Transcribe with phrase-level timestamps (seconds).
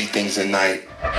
[0.00, 1.09] Crazy things at night.